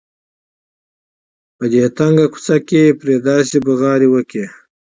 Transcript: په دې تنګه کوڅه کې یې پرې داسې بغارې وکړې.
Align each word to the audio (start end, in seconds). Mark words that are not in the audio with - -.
په 1.57 1.65
دې 1.71 1.83
تنګه 1.97 2.25
کوڅه 2.33 2.57
کې 2.67 2.81
یې 2.87 2.95
پرې 2.99 3.15
داسې 3.27 3.57
بغارې 3.65 4.07
وکړې. 4.11 4.45